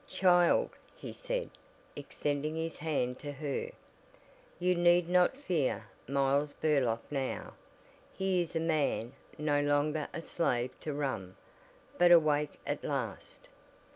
[0.09, 1.51] "Child," he said,
[1.95, 3.69] extending his hand to her,
[4.57, 7.53] "You need not fear Miles Burlock now.
[8.11, 11.35] He is a man no longer a slave to rum
[11.99, 13.47] but a wake at last."